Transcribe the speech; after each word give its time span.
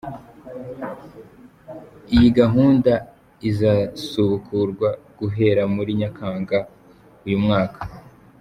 Iyi 2.15 2.27
gahunda 2.39 2.93
izasubukurwa 3.49 4.89
guhera 5.19 5.63
muri 5.75 5.91
Nyakanga 5.99 6.57
uyu 7.25 7.39
mwaka. 7.45 7.79